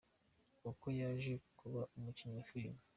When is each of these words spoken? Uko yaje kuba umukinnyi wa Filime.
Uko 0.69 0.85
yaje 0.99 1.33
kuba 1.59 1.81
umukinnyi 1.97 2.35
wa 2.39 2.45
Filime. 2.49 2.79